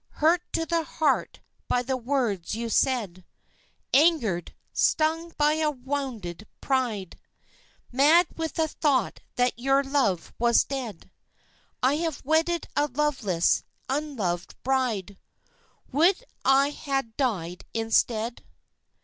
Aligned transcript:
Hurt 0.17 0.41
to 0.53 0.65
the 0.65 0.83
heart 0.83 1.41
by 1.67 1.83
the 1.83 1.95
words 1.95 2.55
you 2.55 2.69
said,_ 2.69 3.23
Angered, 3.93 4.55
stung 4.73 5.31
by 5.37 5.53
a 5.61 5.69
wounded 5.69 6.47
pride, 6.59 7.19
Mad 7.91 8.25
with 8.35 8.53
the 8.55 8.67
thought 8.67 9.19
that 9.35 9.59
your 9.59 9.83
love 9.83 10.33
was 10.39 10.63
dead 10.63 11.11
I 11.83 11.97
have 11.97 12.25
wedded 12.25 12.67
a 12.75 12.87
loveless, 12.87 13.61
unloved 13.89 14.55
bride 14.63 15.19
Would 15.91 16.23
I 16.43 16.71
had 16.71 17.15
died 17.15 17.65
instead! 17.75 18.43